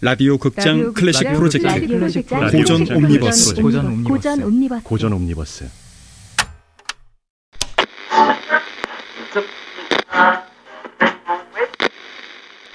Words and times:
라디오 0.00 0.36
극장 0.36 0.92
클래식 0.92 1.26
프로젝트. 1.32 1.66
고전 2.52 2.82
옴니버스. 2.92 3.54
고전 3.54 3.86
옴니버스. 3.86 4.04
고전 4.12 4.42
옴니버스. 4.42 4.84
고전 4.84 5.12
옴니버스. 5.14 5.64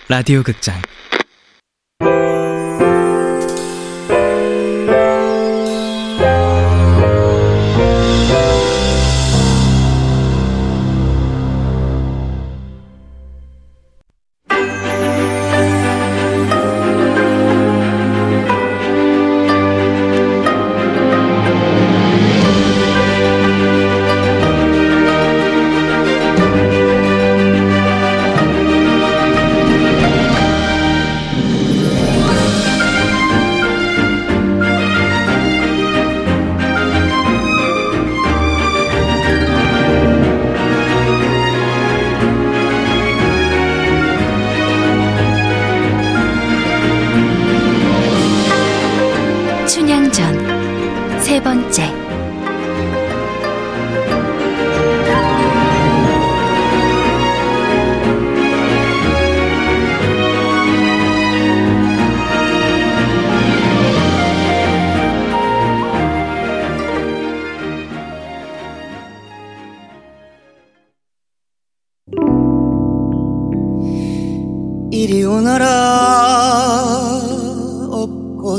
라디오 0.09 0.43
극장 0.43 0.81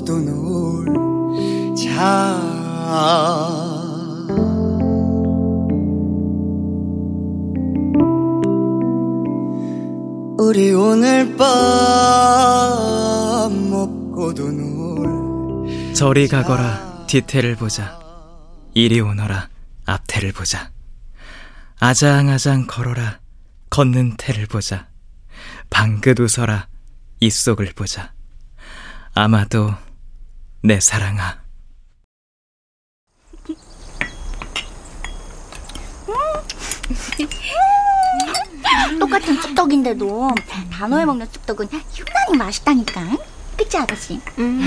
없고도 0.02 0.20
놀자. 0.20 1.92
우리 10.38 10.72
오늘 10.74 11.36
밤 11.36 11.46
먹고도 13.70 14.50
놀 14.50 15.94
저리 15.94 16.26
가거라 16.28 17.06
뒤태를 17.06 17.56
보자. 17.56 17.98
이리 18.74 19.00
오너라 19.00 19.48
앞태를 19.86 20.32
보자. 20.32 20.70
아장아장 21.78 22.66
걸어라 22.66 23.20
걷는 23.70 24.16
태를 24.16 24.46
보자. 24.46 24.88
방긋 25.70 26.20
웃어라 26.20 26.68
입속을 27.20 27.72
보자. 27.74 28.12
아마도 29.14 29.72
내 30.62 30.78
사랑아 30.80 31.42
똑같은 38.98 39.40
쑥떡인데도 39.40 40.30
단호에 40.70 41.04
먹는 41.04 41.26
쑥떡은 41.32 41.68
유난히 41.72 42.38
맛있다니까. 42.38 43.00
그치 43.56 43.76
아가씨? 43.76 44.20
음, 44.38 44.66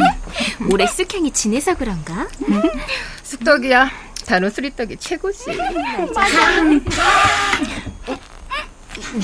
올해 0.71 0.85
쑥향이 0.87 1.31
진해서 1.31 1.75
그런가? 1.75 2.27
쑥떡이야 3.23 3.89
단호 4.25 4.49
수리떡이 4.49 4.97
최고지 4.97 5.45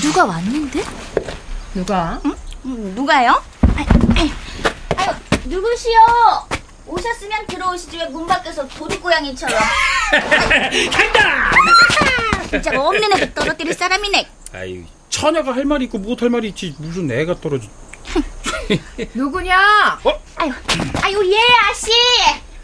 누가 0.00 0.24
왔는데? 0.24 0.82
누가? 1.74 2.20
음, 2.64 2.92
누가요? 2.94 3.42
아유, 3.76 3.86
아유, 4.16 4.30
누구시오? 5.44 5.92
오셨으면 6.86 7.46
들어오시지 7.46 7.96
왜 7.98 8.06
문 8.06 8.26
밖에서 8.26 8.66
도둑고양이처럼. 8.68 9.58
간다! 10.92 11.50
진짜 12.50 12.70
없는 12.80 13.12
애도 13.14 13.34
떨어뜨릴 13.34 13.72
사람이네. 13.72 14.28
아유, 14.52 14.84
처녀가 15.08 15.54
할 15.54 15.64
말이 15.64 15.84
있고 15.86 15.98
못할 15.98 16.28
말이 16.28 16.48
있지. 16.48 16.74
무슨 16.78 17.10
애가 17.10 17.40
떨어지. 17.40 17.70
누구냐? 19.14 19.56
아유, 20.36 20.52
아유 21.02 21.32
예 21.32 21.38
아씨. 21.70 21.90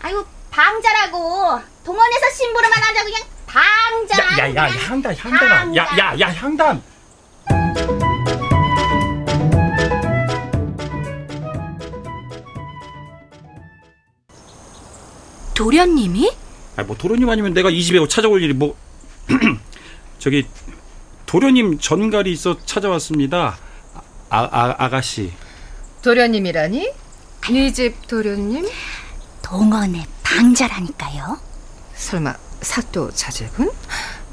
아유 0.02 0.24
방자라고 0.50 1.60
동원에서 1.84 2.30
심부름만 2.36 2.82
하자 2.82 3.04
그냥 3.04 3.22
방자. 3.46 4.22
야, 4.38 4.48
야, 4.48 4.54
야, 4.54 4.64
향단, 4.68 5.16
향단아. 5.16 5.74
야, 5.76 5.84
야, 5.98 6.14
야, 6.20 6.28
향단. 6.34 6.82
도련님이? 15.58 16.30
아, 16.76 16.84
뭐 16.84 16.96
도련님 16.96 17.28
아니면 17.28 17.52
내가 17.52 17.68
이 17.68 17.82
집에 17.82 17.98
찾아올 18.06 18.40
일이 18.40 18.52
뭐 18.52 18.76
저기 20.20 20.46
도련님 21.26 21.80
전갈이 21.80 22.30
있어 22.30 22.56
찾아왔습니다. 22.64 23.58
아, 24.30 24.48
아 24.52 24.74
아가씨. 24.78 25.32
도련님이라니? 26.02 26.92
네 27.50 27.72
집 27.72 28.06
도련님? 28.06 28.68
동원의 29.42 30.04
방자라니까요. 30.22 31.40
설마 31.96 32.34
사또 32.60 33.10
자제분? 33.10 33.68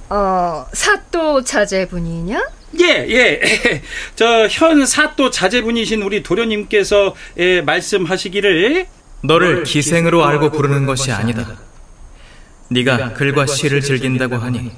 어 0.09 0.68
사또 0.74 1.44
자제분이냐? 1.44 2.40
예, 2.81 2.85
예. 3.09 3.81
저 4.16 4.47
현 4.52 4.85
사또 4.85 5.31
자제분이신 5.31 6.03
우리 6.03 6.22
도련님께서 6.22 7.16
예, 7.38 7.62
말씀하시기를 7.62 8.85
너를 9.28 9.63
기생으로 9.63 10.25
알고 10.25 10.52
부르는 10.52 10.86
것이 10.86 11.12
아니다. 11.12 11.46
네가 12.69 13.13
글과 13.13 13.46
시를 13.46 13.81
즐긴다고 13.81 14.36
하니 14.38 14.72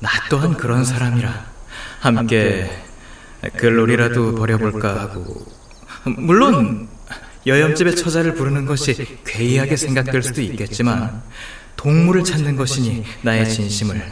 나 0.00 0.10
또한 0.28 0.56
그런 0.56 0.84
사람이라. 0.84 1.50
함께 2.00 2.70
글놀이라도 3.56 4.34
벌여볼까 4.34 5.00
하고. 5.00 5.46
물론 6.04 6.88
여염집의 7.46 7.96
처자를 7.96 8.34
부르는 8.34 8.66
것이 8.66 9.18
괴이하게 9.24 9.76
생각될 9.76 10.22
수도 10.22 10.40
있겠지만 10.42 11.22
동물을 11.76 12.24
찾는 12.24 12.56
것이니 12.56 13.04
나의 13.22 13.48
진심을 13.48 14.02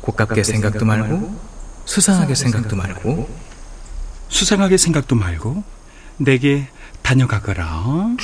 고깝게 0.00 0.42
생각도 0.42 0.84
말고 0.84 1.40
수상하게 1.86 2.34
생각도 2.34 2.76
말고 2.76 3.28
수상하게 4.28 4.76
생각도 4.76 5.16
말고 5.16 5.64
내게 6.18 6.68
다녀가거라. 7.02 8.16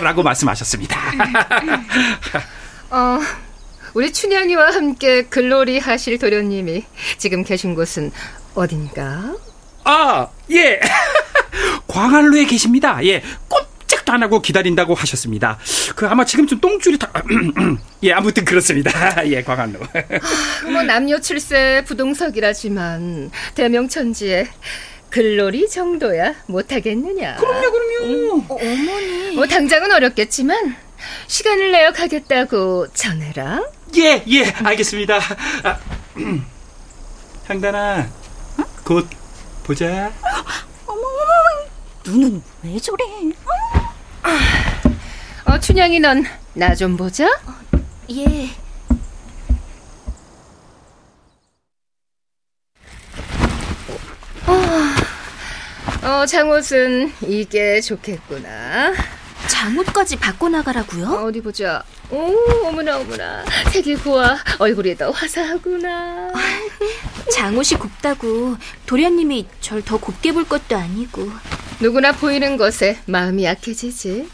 라고 0.00 0.22
말씀하셨습니다. 0.22 0.98
어 2.90 3.18
우리 3.94 4.12
춘향이와 4.12 4.72
함께 4.74 5.22
글놀이 5.22 5.78
하실 5.78 6.18
도련님이 6.18 6.84
지금 7.16 7.44
계신 7.44 7.74
곳은 7.74 8.12
어딘가? 8.54 9.34
아, 9.84 10.28
예. 10.50 10.80
광안루에 11.88 12.44
계십니다. 12.44 13.02
예. 13.04 13.22
꼼짝도 13.48 14.12
안 14.12 14.22
하고 14.22 14.42
기다린다고 14.42 14.94
하셨습니다. 14.94 15.58
그 15.96 16.06
아마 16.06 16.24
지금쯤 16.24 16.60
똥줄이 16.60 16.98
다 16.98 17.10
예, 18.04 18.12
아무튼 18.12 18.44
그렇습니다. 18.44 18.90
예, 19.26 19.42
광안루. 19.42 19.78
뭐 20.70 20.82
남녀 20.82 21.18
칠세 21.20 21.84
부동석이라지만 21.86 23.30
대명천지에 23.54 24.48
글놀이 25.10 25.68
정도야 25.68 26.34
못하겠느냐? 26.46 27.36
그럼요, 27.36 27.70
그럼요. 27.70 28.44
어머니. 28.50 29.34
뭐 29.34 29.46
당장은 29.46 29.90
어렵겠지만 29.92 30.76
시간을 31.26 31.72
내어 31.72 31.92
가겠다고 31.92 32.88
전해라. 32.92 33.62
예, 33.96 34.22
예, 34.28 34.44
알겠습니다. 34.64 35.18
아, 35.64 35.78
향단아, 37.48 38.06
곧 38.84 39.08
보자. 39.64 40.12
눈은 42.04 42.42
왜 42.62 42.78
저래? 42.78 43.04
어, 45.44 45.58
춘향이 45.60 46.00
넌 46.00 46.24
나 46.54 46.74
좀 46.74 46.96
보자. 46.96 47.28
예. 48.10 48.50
어, 56.08 56.24
장옷은 56.24 57.12
이게 57.28 57.82
좋겠구나. 57.82 58.94
잠옷까지 59.46 60.16
바꿔 60.16 60.48
나가라고요? 60.48 61.06
어, 61.06 61.24
어디 61.26 61.42
보자. 61.42 61.84
오, 62.10 62.34
어머나, 62.64 62.96
어머나. 62.98 63.44
색이 63.70 63.96
고와. 63.96 64.38
얼굴이 64.58 64.96
더 64.96 65.10
화사하구나. 65.10 66.32
장옷이 67.30 67.78
곱다고 67.78 68.56
도련님이 68.86 69.48
절 69.60 69.82
더 69.82 69.98
곱게 69.98 70.32
볼 70.32 70.44
것도 70.48 70.76
아니고. 70.76 71.30
누구나 71.78 72.12
보이는 72.12 72.56
것에 72.56 72.98
마음이 73.04 73.44
약해지지. 73.44 74.30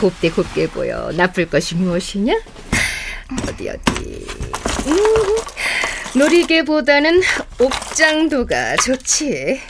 곱게 0.00 0.30
곱게 0.30 0.68
보여. 0.68 1.12
나쁠 1.12 1.50
것이 1.50 1.74
무엇이냐? 1.74 2.32
어디, 3.48 3.68
어디. 3.68 4.26
음, 4.86 6.18
놀이개보다는 6.18 7.20
옥장도가 7.58 8.76
좋지. 8.76 9.60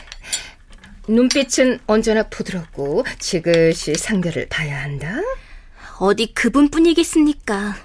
눈빛은 1.07 1.79
언제나 1.87 2.23
부드럽고 2.23 3.05
지그시 3.19 3.95
상대를 3.95 4.47
봐야 4.49 4.81
한다. 4.81 5.17
어디 5.99 6.33
그분뿐이겠습니까? 6.33 7.75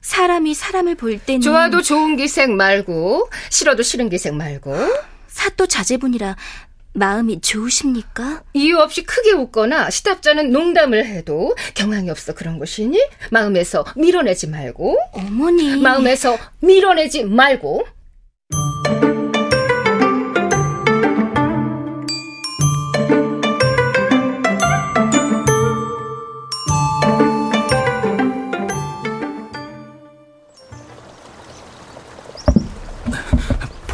사람이 0.00 0.54
사람을 0.54 0.94
볼 0.94 1.18
때는 1.18 1.40
좋아도 1.40 1.82
좋은 1.82 2.16
기색 2.16 2.50
말고 2.50 3.28
싫어도 3.50 3.82
싫은 3.82 4.08
기색 4.08 4.34
말고 4.34 4.74
사또 5.26 5.66
자제분이라 5.66 6.36
마음이 6.94 7.40
좋으십니까? 7.42 8.42
이유 8.54 8.78
없이 8.78 9.04
크게 9.04 9.32
웃거나 9.32 9.90
시답자는 9.90 10.50
농담을 10.50 11.04
해도 11.06 11.54
경황이 11.74 12.10
없어 12.10 12.34
그런 12.34 12.58
것이니 12.58 12.98
마음에서 13.30 13.84
밀어내지 13.96 14.48
말고 14.48 14.96
어머니 15.12 15.76
마음에서 15.76 16.38
밀어내지 16.60 17.24
말고 17.24 17.86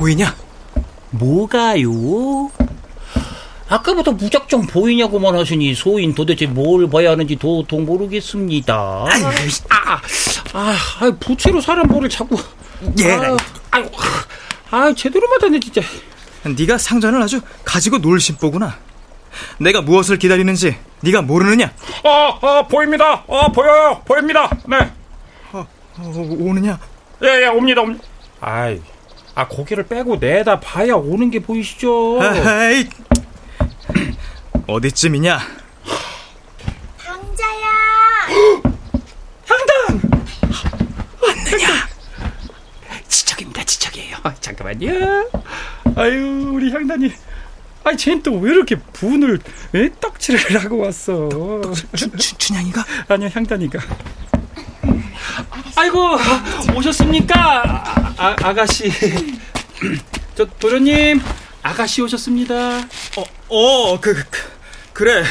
보이냐? 0.05 0.37
뭐가요? 1.13 2.51
아까부터 3.71 4.13
무작정 4.13 4.67
보이냐고만 4.67 5.35
하시니 5.35 5.75
소인 5.75 6.15
도대체 6.15 6.47
뭘 6.47 6.91
봐야 6.91 7.13
하는지 7.13 7.37
도통 7.37 7.87
모르겠습니다. 7.87 8.75
아, 8.75 10.01
아, 10.53 10.75
아, 11.01 11.11
부채로 11.19 11.59
사람 11.63 11.89
볼을 11.89 12.11
자꾸. 12.11 12.37
예. 12.99 13.13
아, 13.13 13.37
아유, 13.71 13.87
아, 14.71 14.93
제대로 14.95 15.27
받았네 15.31 15.59
진짜. 15.61 15.81
네가 16.43 16.77
상전을 16.77 17.23
아주 17.23 17.41
가지고 17.65 17.99
놀 17.99 18.21
심보구나. 18.21 18.77
내가 19.59 19.81
무엇을 19.81 20.19
기다리는지 20.19 20.77
네가 21.01 21.23
모르느냐? 21.23 21.73
아, 22.05 22.39
아, 22.43 22.63
보입니다. 22.69 23.25
아, 23.27 23.49
보여요. 23.49 24.03
보입니다. 24.05 24.51
네. 24.69 24.93
어, 25.53 25.67
오느냐? 25.97 26.79
예, 27.23 27.45
예, 27.45 27.47
옵니다. 27.47 27.81
옵니다. 27.81 28.05
아이, 28.43 28.79
아, 29.35 29.49
고개를 29.49 29.87
빼고 29.87 30.17
내다 30.17 30.61
봐야 30.61 30.95
오는 30.95 31.31
게 31.31 31.41
보이시죠? 31.41 32.21
에이, 32.23 32.89
어디쯤이냐? 34.67 35.39
방자야. 36.99 37.65
지척입니다, 43.09 43.65
지척이에요. 43.65 44.17
아, 44.23 44.35
잠깐만요. 44.41 45.31
아유, 45.97 46.51
우리 46.53 46.71
향단이. 46.73 47.13
아이, 47.85 47.97
쟤는 47.97 48.23
또왜 48.23 48.53
이렇게 48.53 48.77
분을 48.77 49.41
왜 49.73 49.91
떡칠을 50.01 50.63
하고 50.63 50.79
왔어? 50.79 51.29
춘향이가? 52.39 52.85
아니요, 53.09 53.31
향단이가. 53.35 53.79
아이고, 55.77 56.17
오셨습니까? 56.77 57.94
아, 58.17 58.37
아가씨. 58.43 58.91
저, 60.35 60.45
도련님, 60.59 61.21
아가씨 61.63 62.03
오셨습니다. 62.03 62.79
어, 63.17 63.25
어, 63.49 64.01
그, 64.01 64.15
그 64.15 64.55
그래. 64.93 65.25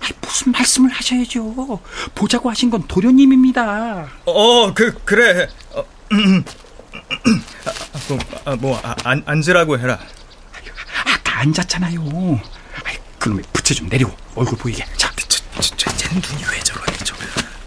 아이, 0.00 0.10
무슨 0.20 0.52
말씀을 0.52 0.90
하셔야죠. 0.90 1.80
보자고 2.14 2.50
하신 2.50 2.70
건 2.70 2.86
도련님입니다. 2.86 4.08
어, 4.26 4.74
그, 4.74 4.92
그래. 5.04 5.48
어, 5.72 5.84
음, 6.12 6.44
아, 7.64 8.00
뭐, 8.08 8.18
아, 8.44 8.56
뭐 8.56 8.80
아, 8.82 8.94
앉, 9.04 9.22
앉으라고 9.26 9.78
해라. 9.78 9.98
아까 11.04 11.40
앉았잖아요. 11.40 12.00
아이, 12.84 12.96
그놈의 13.18 13.44
부채 13.52 13.74
좀 13.74 13.88
내리고 13.88 14.14
얼굴 14.34 14.58
보이게. 14.58 14.84
자, 14.96 15.10
쟤는 16.12 16.22
눈이 16.28 16.44
왜 16.52 16.60
저러니? 16.60 16.98
저, 17.04 17.14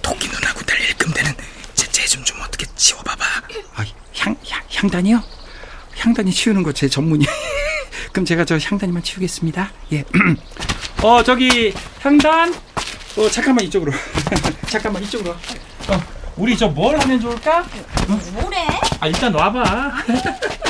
토끼 0.01 0.27
눈하고 0.29 0.61
달 0.61 0.79
일금되는 0.81 1.33
쟤좀 1.73 2.23
좀 2.23 2.39
어떻게 2.41 2.65
치워봐봐. 2.75 3.25
아, 3.75 3.85
향, 4.17 4.35
향, 4.47 4.61
향단이요? 4.71 5.23
향단이 5.97 6.31
치우는 6.31 6.61
거 6.63 6.71
제 6.71 6.87
전문이. 6.87 7.25
그럼 8.11 8.25
제가 8.25 8.45
저 8.45 8.57
향단이만 8.57 9.01
치우겠습니다. 9.03 9.71
예. 9.93 10.03
어, 11.01 11.23
저기, 11.23 11.73
향단. 12.01 12.53
어, 13.17 13.29
잠깐만 13.31 13.65
이쪽으로. 13.65 13.91
잠깐만 14.69 15.01
이쪽으로. 15.03 15.31
어, 15.87 16.03
우리 16.35 16.55
저 16.57 16.67
뭘 16.69 16.99
하면 16.99 17.19
좋을까? 17.19 17.65
뭐래? 18.33 18.57
아, 18.99 19.07
일단 19.07 19.33
와봐. 19.33 19.93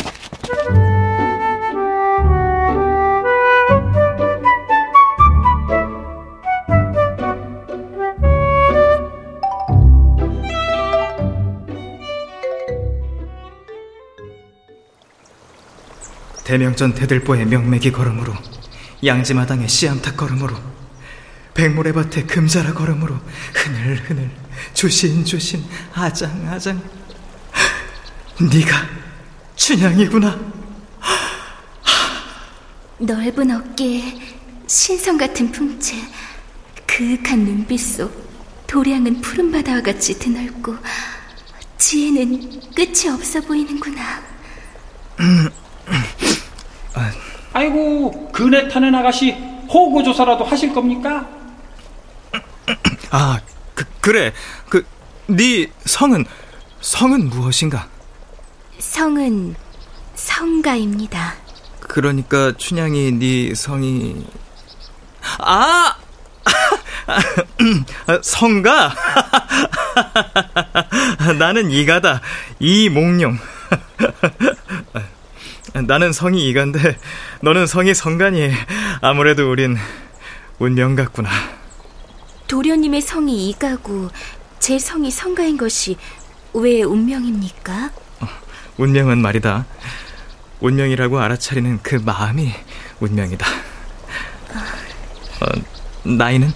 대명전 16.56 16.94
대들보의 16.94 17.48
명맥이 17.48 17.92
걸음으로 17.92 18.34
양지마당의 19.04 19.68
씨암탉 19.68 20.16
걸음으로 20.16 20.56
백모래밭의 21.54 22.28
금자라 22.28 22.74
걸음으로 22.74 23.20
흐늘흐늘 23.54 24.32
조신조신 24.74 25.66
아장아장 25.94 26.82
네가 28.40 28.88
춘향이구나 29.58 30.40
넓은 33.00 33.52
어깨에 33.52 34.18
신성 34.66 35.18
같은 35.18 35.52
풍채, 35.52 35.98
그윽한 36.88 37.40
눈빛 37.40 37.80
속 37.80 38.66
도량은 38.66 39.20
푸른 39.20 39.52
바다와 39.52 39.82
같이 39.82 40.18
드넓고 40.18 40.78
지혜는 41.78 42.62
끝이 42.74 43.10
없어 43.14 43.42
보이는구나. 43.42 44.24
아이고, 47.66 48.30
그네 48.32 48.68
타는 48.68 48.94
아가씨 48.96 49.32
호구 49.70 50.04
조사라도 50.04 50.44
하실 50.46 50.74
겁니까? 50.74 51.28
아 53.12 53.40
그, 53.74 53.86
그래. 54.02 54.32
그 54.70 54.86
네 55.28 55.68
성은 55.86 56.26
성은 56.82 57.30
무엇인가? 57.30 57.88
성은 58.78 59.56
성가입니다. 60.14 61.34
그러니까 61.80 62.52
춘향이 62.58 63.12
네 63.14 63.56
성이 63.56 64.26
아 65.40 65.96
아, 67.08 67.18
성가? 68.22 68.94
나는 71.40 71.72
이가다. 71.72 72.22
이몽룡 72.60 73.38
나는 75.84 76.14
성이 76.14 76.48
이간데 76.50 76.98
너는 77.42 77.68
성이 77.68 77.94
성간이 77.94 78.52
아무래도 79.02 79.50
우린 79.52 79.78
운명 80.58 80.96
같구나 80.96 81.30
도련님의 82.48 83.02
성이 83.02 83.50
이가고 83.50 84.10
제 84.60 84.80
성이 84.80 85.12
성가인 85.12 85.58
것이 85.58 85.98
왜 86.54 86.84
운명입니까? 86.84 87.92
운명은 88.78 89.18
말이다 89.22 89.66
운명이라고 90.62 91.20
알아차리는 91.20 91.80
그 91.84 91.96
마음이 91.96 92.52
운명이다 93.02 93.46
어, 95.42 95.48
나이는? 96.04 96.52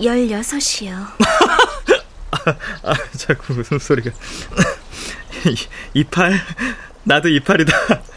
16이요. 0.00 1.06
아, 2.82 2.94
자꾸 3.18 3.52
무슨 3.52 3.78
소리가. 3.78 4.10
이- 5.46 5.68
이팔? 6.00 6.32
나도 7.04 7.28
이팔이다. 7.28 7.72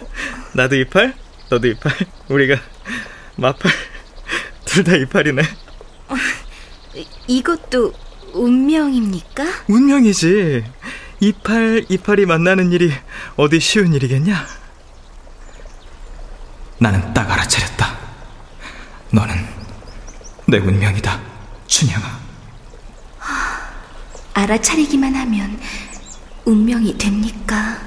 나도 0.53 0.75
이팔? 0.75 1.13
너도 1.49 1.67
이팔? 1.67 1.91
우리가 2.29 2.59
마팔? 3.35 3.71
둘 4.65 4.83
다 4.83 4.95
이팔이네. 4.95 5.41
이것도 7.27 7.93
운명입니까? 8.33 9.43
운명이지. 9.67 10.63
이팔 11.21 11.85
이팔이 11.89 12.25
만나는 12.25 12.71
일이 12.71 12.91
어디 13.37 13.59
쉬운 13.59 13.93
일이겠냐? 13.93 14.45
나는 16.77 17.13
딱 17.13 17.29
알아차렸다. 17.31 17.97
너는 19.11 19.33
내 20.47 20.57
운명이다, 20.57 21.19
춘향아. 21.67 22.19
알아차리기만 24.33 25.15
하면 25.15 25.59
운명이 26.43 26.97
됩니까? 26.97 27.79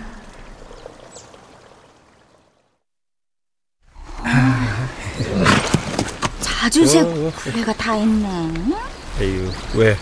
자주색 6.58 7.06
구애가 7.36 7.72
다 7.74 7.92
했네. 7.92 8.74
에휴, 9.20 9.50
왜? 9.74 9.96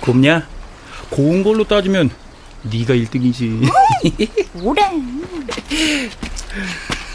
곱냐? 0.00 0.46
고운 1.10 1.42
걸로 1.42 1.64
따지면 1.64 2.10
네가 2.62 2.94
1등이지. 2.94 3.68
뭐래? 4.52 4.82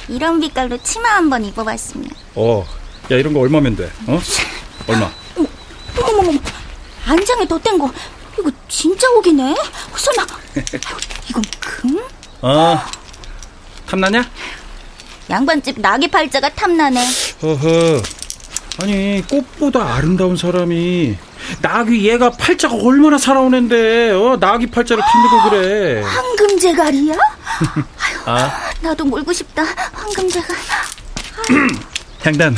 이런 0.10 0.42
빛깔로 0.42 0.78
치마 0.84 1.08
한번 1.16 1.46
입어봤으면. 1.46 2.10
어, 2.36 2.66
야 3.12 3.16
이런 3.16 3.34
거 3.34 3.40
얼마면 3.40 3.78
돼? 3.78 3.90
어? 4.08 4.20
얼마? 4.88 5.10
어머머머, 5.98 6.38
안장에 7.06 7.48
덧댄 7.48 7.78
거 7.78 7.90
이거 8.38 8.52
진짜 8.68 9.10
오기네. 9.12 9.56
설마 9.96 10.26
이건 11.30 11.44
금? 11.62 12.00
아, 12.42 12.86
탐나냐? 13.88 14.30
양반집 15.30 15.80
나귀 15.80 16.10
팔자가 16.10 16.50
탐나네. 16.50 17.06
허허. 17.42 18.02
아니 18.82 19.22
꽃보다 19.28 19.96
아름다운 19.96 20.38
사람이 20.38 21.16
나귀 21.62 22.08
얘가 22.08 22.30
팔자가 22.32 22.76
얼마나 22.76 23.18
살아오는데 23.18 24.12
어 24.12 24.38
나귀 24.40 24.68
팔자를 24.68 25.04
탐내고 25.04 25.50
그래. 25.50 26.02
황금 26.02 26.58
제갈이야? 26.58 27.16
아, 28.26 28.52
나도 28.82 29.06
몰고 29.06 29.34
싶다. 29.34 29.64
황금 29.92 30.30
제갈. 30.30 30.56
향단, 32.24 32.56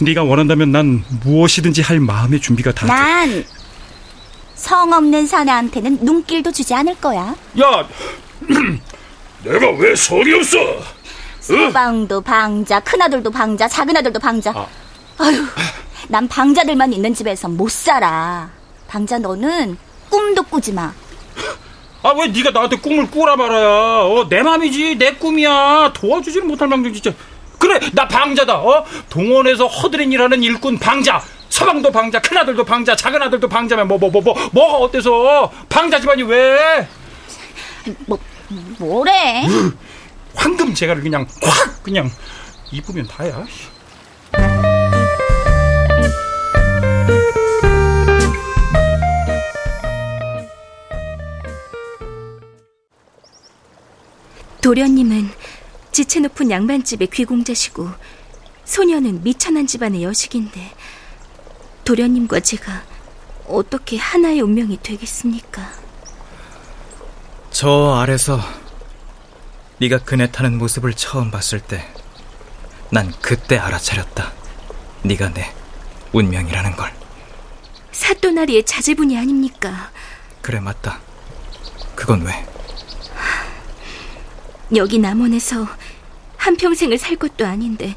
네가 0.00 0.22
원한다면 0.22 0.70
난 0.72 1.04
무엇이든지 1.24 1.82
할 1.82 1.98
마음의 2.00 2.40
준비가 2.40 2.70
다. 2.72 2.86
돼. 2.86 3.44
난성 4.54 4.92
없는 4.92 5.26
사내한테는 5.26 5.98
눈길도 6.02 6.52
주지 6.52 6.72
않을 6.74 6.94
거야. 6.96 7.34
야, 7.60 7.88
내가 9.44 9.70
왜 9.78 9.96
성이 9.96 10.32
없어? 10.34 10.58
소방도 11.40 12.20
방자, 12.20 12.80
큰아들도 12.80 13.30
방자, 13.30 13.66
작은아들도 13.66 14.20
방자. 14.20 14.52
아. 14.54 14.66
아유, 15.20 15.44
난 16.08 16.26
방자들만 16.28 16.92
있는 16.92 17.12
집에서 17.14 17.48
못 17.48 17.70
살아. 17.70 18.48
방자 18.88 19.18
너는 19.18 19.76
꿈도 20.08 20.42
꾸지 20.42 20.72
마. 20.72 20.92
아 22.02 22.12
왜 22.14 22.28
네가 22.28 22.50
나한테 22.50 22.76
꿈을 22.76 23.10
꾸라 23.10 23.36
말아야? 23.36 23.68
어, 24.04 24.26
내 24.28 24.42
맘이지, 24.42 24.96
내 24.96 25.14
꿈이야. 25.14 25.92
도와주지는 25.94 26.46
못할 26.48 26.66
망정 26.68 26.92
진짜. 26.94 27.12
그래, 27.58 27.78
나 27.92 28.08
방자다. 28.08 28.54
어, 28.60 28.86
동원에서 29.10 29.66
허드렛 29.66 30.08
일하는 30.10 30.42
일꾼 30.42 30.78
방자. 30.78 31.22
서방도 31.50 31.90
방자, 31.92 32.20
큰아들도 32.20 32.64
방자, 32.64 32.96
작은아들도 32.96 33.46
방자면 33.48 33.86
뭐 33.88 33.98
뭐 33.98 34.08
뭐 34.10 34.22
뭐 34.22 34.34
뭐, 34.52 34.68
가 34.68 34.76
어때서? 34.78 35.52
방자 35.68 36.00
집안이 36.00 36.22
왜? 36.22 36.88
뭐, 38.06 38.18
뭐래? 38.78 39.44
황금 40.34 40.72
제가를 40.72 41.02
그냥 41.02 41.26
확 41.42 41.82
그냥 41.82 42.10
입으면 42.70 43.06
다야. 43.08 43.44
도련님은 54.74 55.28
지체 55.90 56.20
높은 56.20 56.48
양반집의 56.48 57.08
귀공자시고 57.12 57.88
소녀는 58.64 59.24
미천한 59.24 59.66
집안의 59.66 60.04
여식인데 60.04 60.72
도련님과 61.84 62.38
제가 62.38 62.84
어떻게 63.48 63.96
하나의 63.98 64.42
운명이 64.42 64.78
되겠습니까? 64.80 65.72
저 67.50 67.96
아래서 68.00 68.38
네가 69.78 70.04
그네 70.04 70.30
타는 70.30 70.56
모습을 70.56 70.94
처음 70.94 71.32
봤을 71.32 71.58
때 71.58 71.82
난 72.92 73.12
그때 73.20 73.56
알아차렸다. 73.58 74.32
네가 75.02 75.32
내 75.32 75.52
운명이라는 76.12 76.76
걸. 76.76 76.92
사또나리의 77.90 78.64
자제분이 78.64 79.18
아닙니까? 79.18 79.90
그래 80.42 80.60
맞다. 80.60 81.00
그건 81.96 82.22
왜? 82.22 82.46
여기 84.76 84.98
남원에서 84.98 85.66
한평생을 86.36 86.98
살 86.98 87.16
것도 87.16 87.46
아닌데 87.46 87.94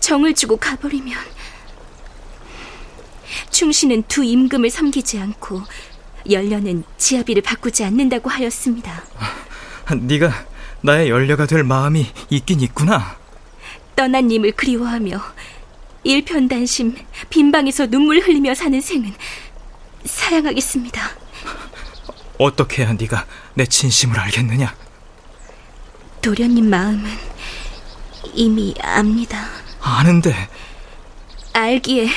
정을 0.00 0.34
주고 0.34 0.56
가버리면 0.56 1.16
충신은 3.50 4.04
두 4.08 4.24
임금을 4.24 4.70
섬기지 4.70 5.18
않고 5.18 5.62
연려는 6.30 6.84
지아비를 6.96 7.42
바꾸지 7.42 7.84
않는다고 7.84 8.30
하였습니다. 8.30 9.04
네가 9.94 10.32
나의 10.80 11.10
연려가 11.10 11.46
될 11.46 11.64
마음이 11.64 12.06
있긴 12.30 12.60
있구나. 12.60 13.16
떠난 13.94 14.28
님을 14.28 14.52
그리워하며 14.52 15.20
일편단심 16.04 16.94
빈방에서 17.30 17.86
눈물 17.86 18.20
흘리며 18.20 18.54
사는 18.54 18.80
생은 18.80 19.12
사양하겠습니다. 20.04 21.10
어떻게 22.38 22.84
해야 22.84 22.92
네가 22.92 23.26
내 23.54 23.66
진심을 23.66 24.18
알겠느냐? 24.18 24.74
도련님 26.26 26.68
마음은 26.68 27.08
이미 28.34 28.74
압니다. 28.82 29.46
아는데 29.80 30.34
알기에 31.52 32.08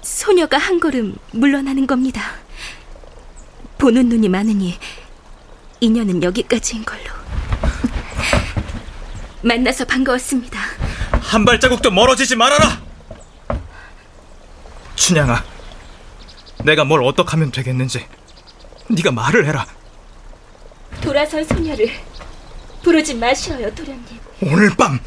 소녀가 0.00 0.56
한 0.56 0.80
걸음 0.80 1.18
물러나는 1.32 1.86
겁니다. 1.86 2.22
보는 3.76 4.08
눈이 4.08 4.30
많으니 4.30 4.78
인연은 5.80 6.22
여기까지인 6.22 6.82
걸로. 6.86 7.02
만나서 9.44 9.84
반가웠습니다. 9.84 10.58
한 11.20 11.44
발자국도 11.44 11.90
멀어지지 11.90 12.36
말아라. 12.36 12.80
춘향아, 14.94 15.44
내가 16.64 16.84
뭘 16.84 17.02
어떻게 17.04 17.32
하면 17.32 17.50
되겠는지 17.50 18.06
네가 18.88 19.10
말을 19.12 19.46
해라. 19.46 19.66
돌아선 21.02 21.44
소녀를 21.44 22.09
부르지 22.82 23.14
마셔요, 23.14 23.74
도련님. 23.74 24.06
오늘 24.42 24.70
밤 24.76 24.98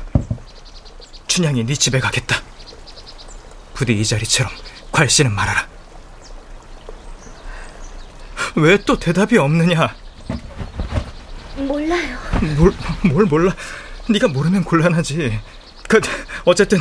춘향이 1.27 1.65
네 1.65 1.73
집에 1.73 1.99
가겠다. 1.99 2.41
부디 3.73 3.93
이 3.99 4.05
자리처럼 4.05 4.51
괄씨는 4.91 5.31
말아라. 5.33 5.67
왜 8.55 8.77
또 8.85 8.99
대답이 8.99 9.37
없느냐? 9.37 9.95
몰라요. 11.57 12.17
뭘, 12.57 12.73
뭘 13.03 13.25
몰라? 13.25 13.55
네가 14.09 14.27
모르면 14.27 14.63
곤란하지. 14.63 15.39
그 15.87 16.01
어쨌든 16.45 16.79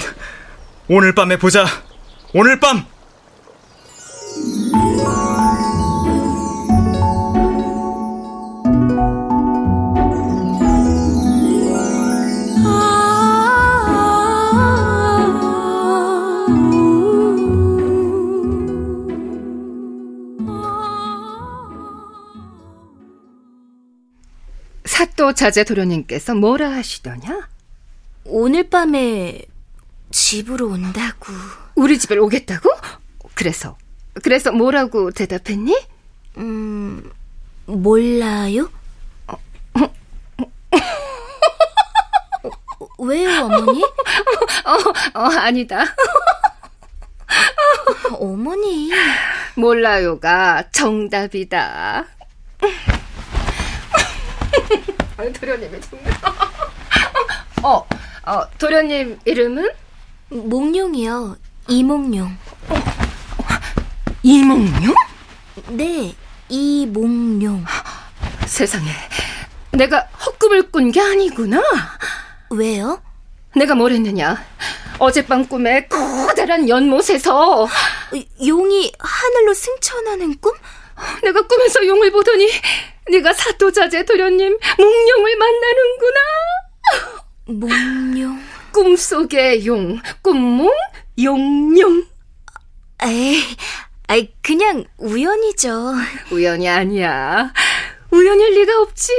오늘 0.89 1.15
밤에 1.15 1.37
보자. 1.39 1.67
오늘 2.35 2.61
밤. 2.61 2.85
또 25.17 25.33
자제 25.33 25.65
도련님께서 25.65 26.35
뭐라 26.35 26.71
하시더냐? 26.73 27.49
오늘 28.25 28.69
밤에 28.69 29.43
집으로 30.11 30.69
온다고. 30.69 31.33
우리 31.75 31.99
집을 31.99 32.19
오겠다고? 32.19 32.69
그래서 33.35 33.77
그래서 34.23 34.53
뭐라고 34.53 35.11
대답했니? 35.11 35.75
음, 36.37 37.11
몰라요? 37.67 38.71
어, 39.27 39.37
왜요, 42.99 43.47
어머니? 43.47 43.83
어, 43.83 44.73
어 45.15 45.23
아니다. 45.39 45.85
어머니. 48.19 48.91
몰라요가 49.57 50.65
정답이다. 50.73 52.07
도련님이 55.31 55.79
정말. 55.83 56.13
어, 57.63 57.87
어, 58.25 58.51
도련님 58.59 59.21
이름은? 59.25 59.69
몽룡이요. 60.31 61.37
이몽룡. 61.69 62.37
이몽룡? 64.23 64.95
네, 65.69 66.15
이몽룡. 66.49 67.65
세상에, 68.47 68.91
내가 69.73 70.01
헛꿈을 70.25 70.71
꾼 70.71 70.91
게 70.91 71.01
아니구나. 71.01 71.63
왜요? 72.51 73.03
내가 73.55 73.75
뭘 73.75 73.93
했느냐? 73.93 74.43
어젯밤 74.99 75.47
꿈에 75.47 75.87
커다란 75.89 76.69
연못에서 76.69 77.67
용이 78.47 78.93
하늘로 78.99 79.55
승천하는 79.55 80.39
꿈? 80.41 80.53
내가 81.23 81.47
꿈에서 81.47 81.87
용을 81.87 82.11
보더니 82.13 82.49
네가 83.11 83.33
사또자제 83.33 84.05
도련님 84.05 84.59
몽룡을 84.79 85.37
만나는구나. 85.37 86.21
몽룡. 87.47 88.41
꿈속의 88.73 89.67
용, 89.67 90.01
꿈몽, 90.23 90.73
용룡. 91.23 92.07
에이, 93.05 93.43
아이 94.09 94.33
그냥 94.41 94.85
우연이죠. 94.97 95.95
우연이 96.31 96.69
아니야. 96.69 97.53
우연일 98.11 98.61
리가 98.61 98.81
없지. 98.81 99.13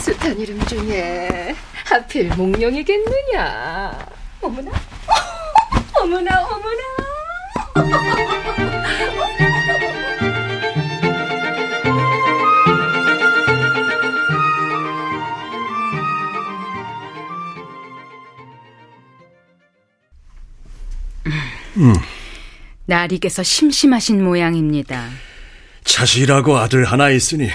숱한 0.00 0.38
이름 0.38 0.64
중에 0.66 1.54
하필 1.84 2.28
몽룡이겠느냐. 2.28 4.08
어머나, 4.40 4.70
어머나, 5.94 6.46
어머나. 6.46 6.80
나리께서 22.86 23.42
심심하신 23.42 24.24
모양입니다. 24.24 25.08
자식이라고 25.84 26.58
아들 26.58 26.84
하나 26.84 27.10
있으니 27.10 27.48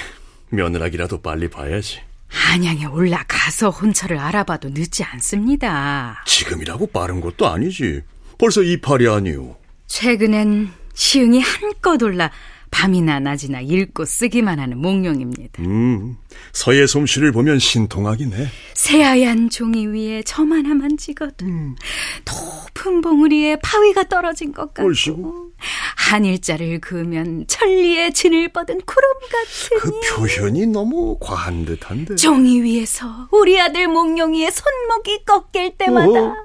며느라기라도 0.49 1.21
빨리 1.21 1.49
봐야지. 1.49 1.99
한양에 2.27 2.85
올라가서 2.85 3.69
혼처를 3.69 4.17
알아봐도 4.17 4.69
늦지 4.69 5.03
않습니다. 5.03 6.23
지금이라고 6.25 6.87
빠른 6.87 7.21
것도 7.21 7.47
아니지. 7.47 8.01
벌써 8.37 8.61
이팔이 8.61 9.07
아니오. 9.07 9.55
최근엔 9.87 10.71
시흥이 10.93 11.39
한껏 11.39 12.01
올라 12.01 12.31
밤이나 12.75 13.21
낮이나 13.21 13.61
읽고 13.61 14.03
쓰기만 14.03 14.59
하는 14.59 14.79
몽룡입니다. 14.79 15.63
음, 15.63 16.17
서예 16.51 16.87
솜씨를 16.87 17.31
보면 17.31 17.57
신통하긴 17.57 18.33
해. 18.33 18.49
새하얀 18.73 19.49
종이 19.49 19.87
위에 19.87 20.23
점 20.23 20.51
하나만 20.51 20.97
찍어도 20.97 21.45
높은 21.45 22.99
봉우리에 22.99 23.59
파위가 23.63 24.09
떨어진 24.09 24.51
것 24.51 24.73
같고 24.73 24.87
얼씨구. 24.87 25.53
한일자를 25.95 26.81
그으면 26.81 27.45
천리에 27.47 28.11
진을 28.11 28.49
뻗은 28.49 28.81
구름 28.81 29.09
같으니 29.31 29.79
그 29.79 30.17
표현이 30.17 30.67
너무 30.67 31.17
과한 31.21 31.63
듯한데. 31.63 32.15
종이 32.15 32.61
위에서 32.61 33.29
우리 33.31 33.57
아들 33.59 33.87
몽룡이의 33.87 34.51
손목이 34.51 35.23
꺾일 35.23 35.77
때마다 35.77 36.07
어허. 36.09 36.35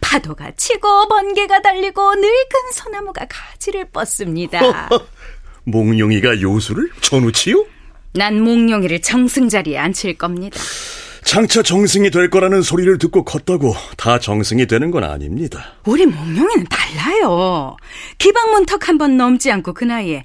파도가 0.00 0.52
치고 0.56 1.08
번개가 1.08 1.62
달리고 1.62 2.14
늙은 2.14 2.72
소나무가 2.74 3.26
가지를 3.28 3.90
뻗습니다. 3.90 4.88
몽룡이가 5.70 6.40
요술을 6.40 6.90
전우치요? 7.00 7.64
난 8.14 8.42
몽룡이를 8.42 9.00
정승 9.02 9.48
자리에 9.48 9.78
앉힐 9.78 10.18
겁니다. 10.18 10.58
장차 11.22 11.62
정승이 11.62 12.10
될 12.10 12.28
거라는 12.30 12.62
소리를 12.62 12.98
듣고 12.98 13.24
컸다고 13.24 13.74
다 13.96 14.18
정승이 14.18 14.66
되는 14.66 14.90
건 14.90 15.04
아닙니다. 15.04 15.74
우리 15.84 16.06
몽룡이는 16.06 16.66
달라요. 16.68 17.76
기방문턱 18.18 18.88
한 18.88 18.98
번 18.98 19.16
넘지 19.16 19.50
않고 19.52 19.74
그 19.74 19.84
나이에 19.84 20.24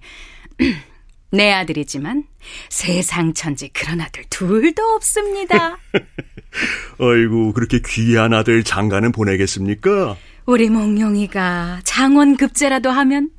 내 1.32 1.52
아들이지만 1.52 2.24
세상 2.70 3.34
천지 3.34 3.68
그런 3.70 4.00
아들 4.02 4.24
둘도 4.30 4.82
없습니다. 4.96 5.78
아이고 7.00 7.52
그렇게 7.54 7.80
귀한 7.86 8.34
아들 8.34 8.64
장가는 8.64 9.12
보내겠습니까? 9.12 10.16
우리 10.46 10.70
몽룡이가 10.70 11.82
장원 11.84 12.38
급제라도 12.38 12.90
하면 12.90 13.30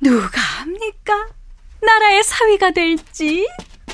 누가 0.00 0.40
합니까? 0.40 1.26
나라의 1.82 2.22
사위가 2.22 2.70
될지 2.72 3.46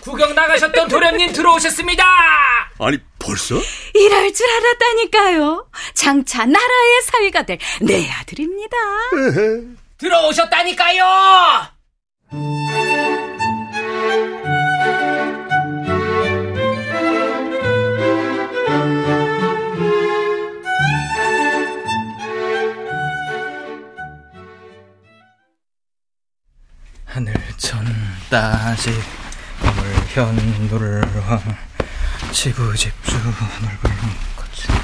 구경 0.02 0.34
나가셨던 0.34 0.88
도련님 0.88 1.32
들어오셨습니다. 1.32 2.04
아니 2.78 2.98
벌써? 3.18 3.56
이럴 3.94 4.32
줄 4.32 4.46
알았다니까요. 4.50 5.68
장차 5.94 6.44
나라의 6.46 7.02
사위가 7.04 7.42
될 7.44 7.58
내 7.82 8.08
아들입니다. 8.10 8.76
들어오셨다니까요. 9.98 11.04
따지 28.76 28.92
물현 29.62 30.68
노를황 30.68 31.56
지부집주 32.30 33.16
넓은 33.16 33.96
거친 34.36 34.74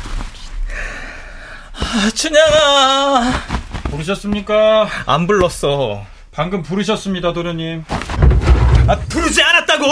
아 1.75 2.11
춘향아 2.15 3.33
부르셨습니까? 3.91 4.89
안 5.05 5.27
불렀어 5.27 6.07
방금 6.33 6.63
부르셨습니다, 6.63 7.35
도련님. 7.35 7.85
아 8.89 8.97
부르지 9.11 9.43
않았다고 9.43 9.85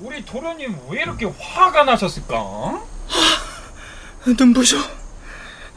우리 0.00 0.22
도련님 0.26 0.76
왜 0.90 1.00
이렇게 1.00 1.24
화가 1.24 1.84
나셨을까? 1.84 2.34
눈부셔 4.26 4.76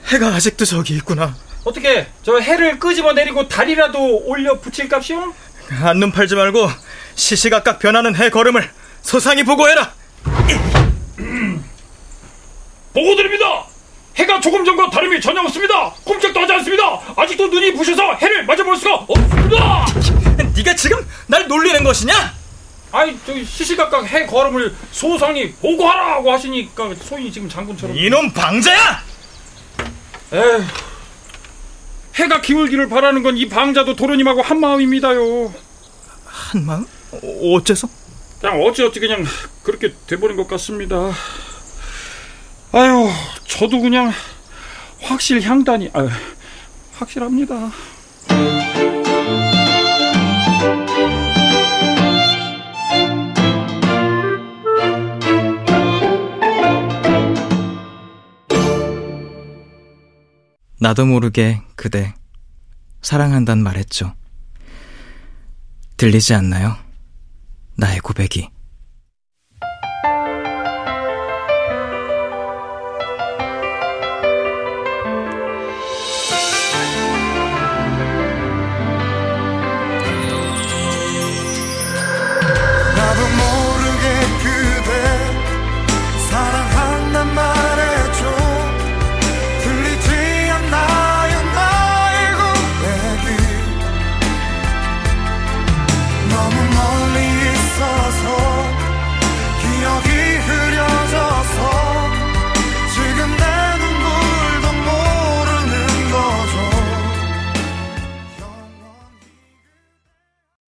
해가 0.07 0.27
아직도 0.35 0.65
저기 0.65 0.95
있구나 0.95 1.33
어떻게 1.63 2.07
저 2.21 2.37
해를 2.37 2.77
끄집어 2.79 3.13
내리고 3.13 3.47
달이라도 3.47 4.25
올려 4.25 4.59
붙일 4.59 4.89
값이요? 4.89 5.33
한눈 5.69 6.11
팔지 6.11 6.35
말고 6.35 6.69
시시각각 7.15 7.79
변하는 7.79 8.15
해 8.15 8.29
걸음을 8.29 8.69
소상히 9.01 9.43
보고해라 9.43 9.93
보고드립니다. 12.93 13.65
해가 14.15 14.39
조금 14.39 14.63
전과 14.63 14.89
다름이 14.89 15.19
전혀 15.19 15.41
없습니다. 15.41 15.91
꼼짝도 16.05 16.39
하지 16.39 16.53
않습니다. 16.53 17.01
아직도 17.17 17.47
눈이 17.47 17.73
부셔서 17.73 18.13
해를 18.15 18.45
맞아볼 18.45 18.77
수가 18.77 18.95
없습니다. 19.07 19.85
네가 20.55 20.75
지금 20.75 21.05
날 21.27 21.47
놀리는 21.47 21.83
것이냐? 21.83 22.33
아이 22.93 23.17
저기 23.25 23.43
시시각각 23.43 24.05
해 24.07 24.25
걸음을 24.25 24.73
소상히 24.93 25.51
보고하라고 25.55 26.31
하시니까 26.31 26.91
소인이 27.03 27.29
지금 27.33 27.49
장군처럼 27.49 27.97
이놈 27.97 28.31
방자야! 28.31 29.03
에휴, 30.31 30.63
해가 32.15 32.39
기울기를 32.39 32.87
바라는 32.87 33.21
건 33.23 33.35
이 33.35 33.49
방자도 33.49 33.97
도련님하고 33.97 34.41
한 34.41 34.61
마음입니다요. 34.61 35.53
한 36.25 36.65
마음? 36.65 36.87
어째서? 37.23 37.87
그냥 38.39 38.61
어찌어찌 38.61 38.99
그냥 38.99 39.23
그렇게 39.63 39.93
돼버린 40.07 40.37
것 40.37 40.47
같습니다. 40.47 41.11
아유, 42.71 43.09
저도 43.47 43.79
그냥 43.79 44.11
확실 45.01 45.41
향단이, 45.41 45.89
아유, 45.93 46.09
확실합니다. 46.93 47.71
나도 60.79 61.05
모르게 61.05 61.61
그대 61.75 62.13
사랑한단 63.01 63.63
말했죠. 63.63 64.13
들리지 65.97 66.33
않나요? 66.33 66.84
나의 67.75 67.99
고백이. 67.99 68.54